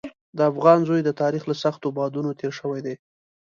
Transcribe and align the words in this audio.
د 0.37 0.39
افغان 0.51 0.79
زوی 0.87 1.01
د 1.03 1.09
تاریخ 1.21 1.43
له 1.47 1.55
سختو 1.63 1.87
بادونو 1.97 2.31
تېر 2.39 2.51
شوی 2.59 2.81
دی. 2.85 2.95